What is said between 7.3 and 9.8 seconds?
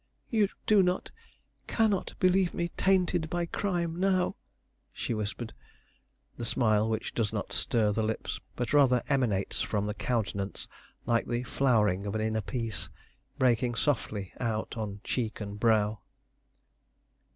not stir the lips, but rather emanates